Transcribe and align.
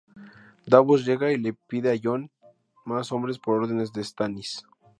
Davos 0.65 1.05
llega 1.05 1.31
y 1.31 1.37
le 1.37 1.53
pide 1.53 1.91
a 1.93 1.99
Jon 2.03 2.31
más 2.85 3.11
hombres 3.11 3.37
por 3.37 3.57
órdenes 3.61 3.93
de 3.93 4.01
Stannis. 4.03 4.65